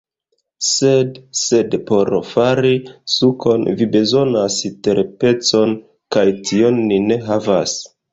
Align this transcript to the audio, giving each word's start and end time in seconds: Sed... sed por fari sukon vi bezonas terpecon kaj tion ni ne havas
Sed... 0.67 1.17
sed 1.39 1.75
por 1.89 2.09
fari 2.29 2.71
sukon 3.15 3.67
vi 3.81 3.87
bezonas 3.97 4.55
terpecon 4.89 5.77
kaj 6.17 6.25
tion 6.51 6.81
ni 6.89 6.99
ne 7.11 7.19
havas 7.29 7.77